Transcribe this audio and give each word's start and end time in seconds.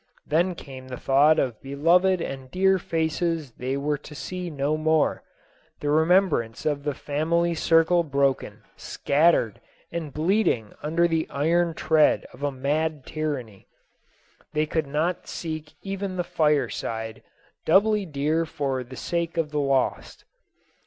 Then 0.25 0.55
came 0.55 0.87
the 0.87 0.97
thought 0.97 1.37
of 1.37 1.61
beloved 1.61 2.21
and 2.21 2.49
dear 2.49 2.79
faces 2.79 3.51
they 3.51 3.77
were 3.77 3.99
to 3.99 4.15
see 4.15 4.49
no 4.49 4.75
more, 4.75 5.21
the 5.79 5.91
remembrance 5.91 6.65
of 6.65 6.81
the 6.83 6.95
family 6.95 7.53
circle 7.53 8.03
broken, 8.03 8.63
scattered, 8.75 9.61
and 9.91 10.11
bleeding 10.11 10.73
under 10.81 11.07
the 11.07 11.27
iron 11.29 11.75
tread 11.75 12.25
of 12.33 12.41
a 12.41 12.51
mad 12.51 13.05
tyranny. 13.05 13.67
They 14.53 14.65
could 14.65 14.87
not 14.87 15.27
seek 15.27 15.73
even 15.83 16.15
the 16.15 16.23
fire 16.23 16.67
side, 16.69 17.21
doubly 17.63 18.07
dear 18.07 18.43
for 18.47 18.83
the 18.83 18.95
sake 18.95 19.37
of 19.37 19.51
the 19.51 19.59
lost. 19.61 20.25